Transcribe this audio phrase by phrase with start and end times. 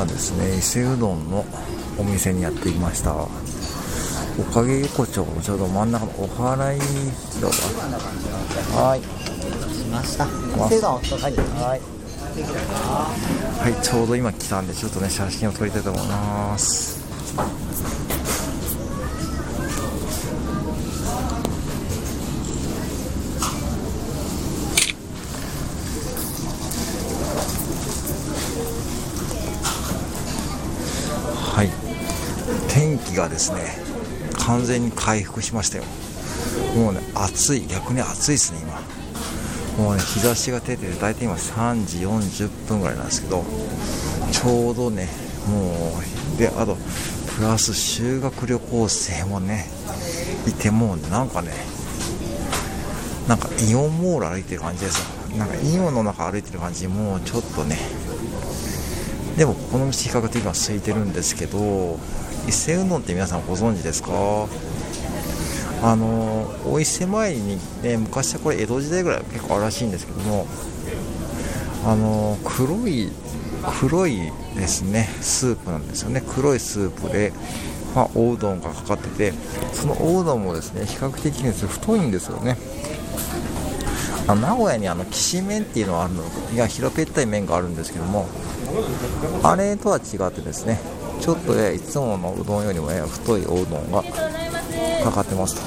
[0.00, 1.44] 今ですね伊勢うどんの
[1.98, 3.12] お店にやってきました。
[3.12, 3.28] お
[4.50, 6.80] かげ横丁のちょうど真ん中のお祓い
[7.34, 7.60] 広
[8.72, 8.80] 場。
[8.80, 9.00] はい。
[9.74, 10.24] しました。
[10.56, 11.80] ま伊勢うどんはいはい。
[13.60, 16.98] はいちょうど今来たんでちょっとね写真を撮りたいと思います
[31.50, 31.70] はい。
[32.68, 33.76] 天気がですね
[34.38, 35.84] 完全に回復しましたよ。
[36.76, 38.80] もうね暑い逆に暑いですね今。
[39.84, 43.44] もうね日差しが出てて大体今3時40分ぐらいなんですけど
[44.32, 45.08] ちょうどね
[45.48, 45.98] も
[46.34, 46.76] うであと
[47.36, 49.66] プラス修学旅行生もね
[50.46, 51.52] いてもうなんかね
[53.28, 55.38] なんかイオンモール歩いてる感じですよ。
[55.38, 57.78] なんかイオンの中歩いてる感じもうちょっとね
[59.36, 61.98] でもこの道比較的は空いてるんですけど
[62.48, 64.10] 伊勢うどんって皆さんご存知ですか？
[65.82, 70.46] あのお伊勢参りにね昔はこれ江戸時代ぐらい結構あるらしいんですけども
[71.86, 73.10] あの黒い
[73.80, 76.22] 黒いですねスープなんですよね。
[76.26, 77.32] 黒いスープで、
[77.94, 79.32] まあ、おうどんがかかってて
[79.72, 82.58] そのおうどんもですね比較的にです太いんですよね。
[84.26, 88.28] 名古屋にあのきしめんっていうのはあるのいや平べったい麺があるんですけども
[89.42, 90.78] あれとは違ってですね
[91.20, 94.02] ちょっとねいつものうどんよりもね太いおうどんが
[95.04, 95.62] かかってますと。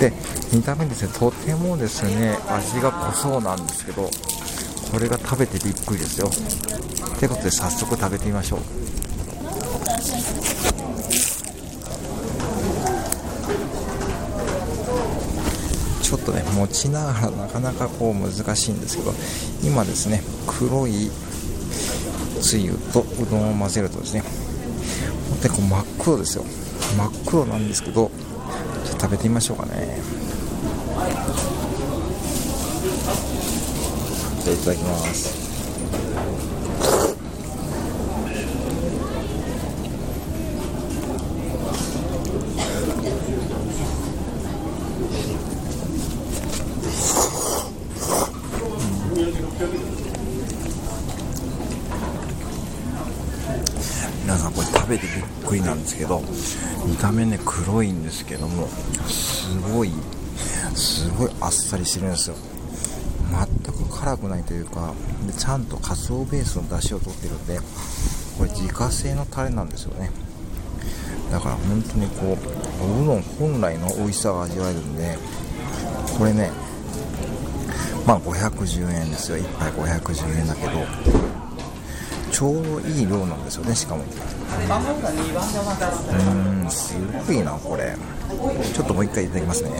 [0.00, 0.12] で
[0.52, 4.08] 見た目ですねとてもですね味が濃そうなんですけど
[4.90, 6.30] これが食べてびっくりですよ。
[7.18, 8.60] ということで早速食べてみましょう
[16.02, 19.12] ちょっとね持ちながらなかなかこう難しいんですけど
[19.62, 21.10] 今ですね黒い
[22.40, 24.22] つゆとうどんを混ぜるとですね
[25.30, 26.44] 本当にこう真っ黒ですよ。
[26.96, 28.10] 真っ黒なんですけど
[28.84, 29.98] ちょっと食べてみましょうかね。
[34.44, 35.34] じゃあいただきます。
[54.22, 56.22] 皆さんこれ食べてびっくりなんですけど
[56.86, 58.68] 見た目ね黒いんですけども
[59.06, 59.92] すごい
[60.74, 62.36] すごいあっさりしてるんですよ。
[63.30, 64.92] 全く辛くないというか
[65.26, 67.58] でちゃんとカツオベースの出汁を取ってるんで
[68.38, 70.10] これ自家製のタレなんですよね。
[71.30, 75.16] だから本当にこうおうどん本来の美味しさが味わえるんで
[76.18, 76.52] これね
[78.06, 79.38] まあ510円ですよ。
[79.38, 80.72] 1杯510円だけど。
[82.34, 84.02] ちょうどいい量なんですよねしかも。
[84.02, 86.96] うーんす
[87.28, 87.96] ごいなこれ。
[88.74, 89.70] ちょっともう一回いただきますね。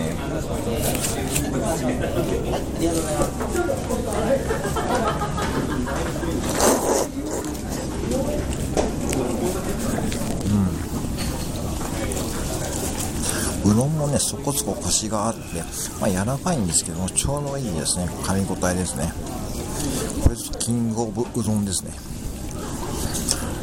[13.75, 15.41] うんうどんもねそこそこコシがあって、
[16.01, 18.07] まあ、柔らかいんですけどもちょうどいいですね。
[18.07, 19.12] 噛み応えですね。
[20.23, 21.93] これキングオブうどんですね。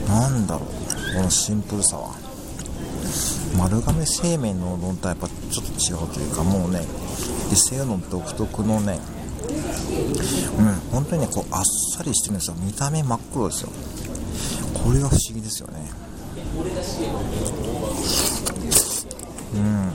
[0.08, 1.16] なんだろう。
[1.16, 2.14] このシンプルさは。
[3.58, 6.82] 丸亀製麺のうどんとはやっぱちょっと違うというかもうね
[7.52, 9.00] 伊勢うどん独特のね
[10.58, 11.64] うん本当にねこうあっ
[11.96, 12.56] さりしてるんですよ。
[12.60, 13.70] 見た目真っ黒ですよ。
[14.84, 15.90] これが不思議ですよね。
[19.54, 19.92] うん。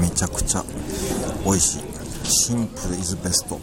[0.00, 0.64] めちゃくちゃ
[1.44, 1.82] 美味しい。
[2.24, 3.60] シンプルイズベスト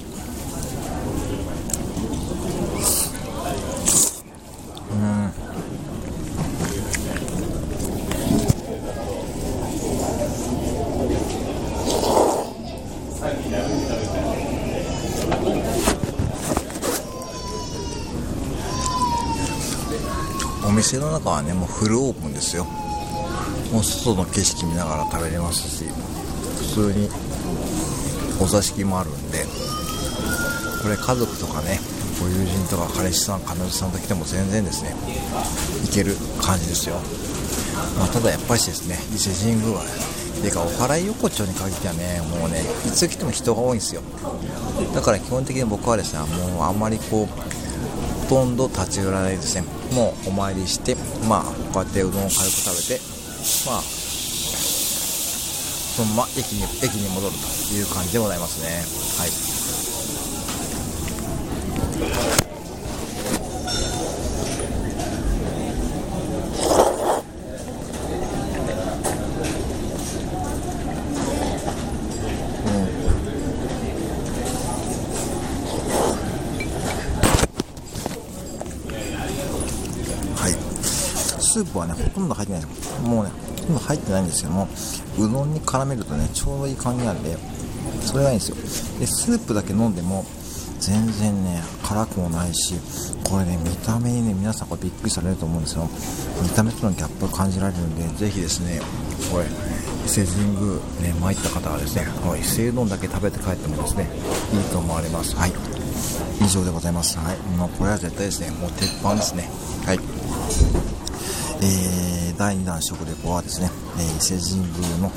[20.67, 22.65] お店の中はねもうフルオープンですよ。
[23.71, 25.85] もう外の景色見ながら食べれますし
[26.75, 27.09] 普通に
[28.41, 29.45] お座敷もあるんで
[30.81, 31.79] これ家族とかね
[32.19, 34.93] ご友人とか彼氏さん彼女さんと来ても全然ですね
[35.85, 36.95] 行ける感じですよ、
[37.97, 39.83] まあ、ただやっぱりですね伊勢神宮は
[40.43, 44.01] てかお祓い横丁に限ってはねもうねいつ来ても人が多いんですよ。
[44.93, 49.63] だから基本的に僕はですねもうあんまりこうほとんど立ち寄らないですね。
[49.91, 50.95] もうお参りして
[51.27, 51.43] まあ
[51.73, 53.01] こうやってうどんを軽く食べて
[53.67, 53.81] まあ
[55.91, 58.69] そのまま駅に駅に戻るという感じでございますね。
[59.19, 59.27] は
[62.37, 62.40] い。
[81.51, 83.01] スープはね、ほとんど入ってないです。
[83.01, 84.69] もうね、ほとんど入ってないんですけども、
[85.17, 87.37] うどんに絡めるとね、ちょうどいい感じなんで、
[88.05, 88.55] それがいいんですよ。
[88.99, 90.25] で、スープだけ飲んでも、
[90.79, 92.75] 全然ね、辛くもないし、
[93.29, 95.89] これね、見た目にね、皆さんこれびっくりされると思うんですよ。
[96.41, 98.81] 見た目とのギャップを感じられるんで、ぜひですね、
[99.29, 99.45] これ、
[100.05, 104.09] 伊勢神宮ね、参った方はですね、この伊勢うどんだけ食べて帰ってもですね、
[104.53, 105.35] いいと思われます。
[105.35, 105.53] はい。
[106.41, 107.17] 以上でございます。
[107.19, 107.37] はい。
[107.57, 109.49] もうこれは絶対ですね、もう鉄板ですね。
[109.85, 109.99] はい。
[111.63, 115.11] えー、第2弾食レポはですね、えー、伊勢神宮の、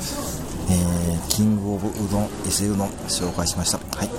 [0.69, 3.79] えー、キングオブうどん伊勢うどん紹介しました。
[3.97, 4.09] はい。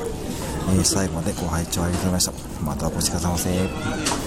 [0.71, 2.33] えー、最後までご拝聴ありがとうございました。
[2.65, 4.26] またお越しくださいませ。